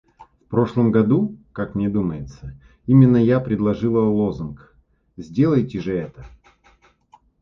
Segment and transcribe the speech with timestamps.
[0.43, 4.75] В прошлом году, как мне думается, именно я предложила лозунг:
[5.15, 6.25] "Сделайте же это".